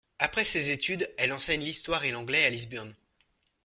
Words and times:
Après 0.17 0.43
ses 0.45 0.71
études, 0.71 1.13
elle 1.19 1.31
enseigne 1.31 1.61
l'histoire 1.63 2.05
et 2.05 2.09
l'anglais 2.09 2.43
à 2.43 2.49
Lisburn. 2.49 2.95